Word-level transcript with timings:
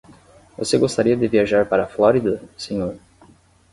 Você 0.57 0.79
gostaria 0.79 1.15
de 1.15 1.27
viajar 1.27 1.69
para 1.69 1.83
a 1.83 1.87
Flórida, 1.87 2.41
senhor? 2.57 2.95